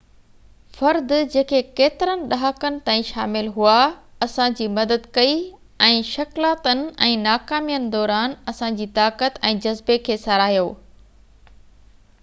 فرد 0.75 1.11
جيڪي 1.33 1.57
ڪيترن 1.79 2.23
ڏهاڪن 2.31 2.79
تائين 2.87 3.05
شامل 3.09 3.49
هئا 3.57 3.75
اسان 4.27 4.55
جي 4.61 4.67
مدد 4.79 5.05
ڪئي 5.19 5.37
۽ 5.89 6.01
شڪلاتن 6.09 6.83
۽ 7.09 7.13
ناڪامين 7.27 7.87
دوران 7.99 8.35
اسان 8.55 8.81
جي 8.83 8.91
طاقت 8.99 9.41
۽ 9.53 9.63
جذبي 9.69 9.99
کي 10.09 10.21
ساراهيو 10.27 10.67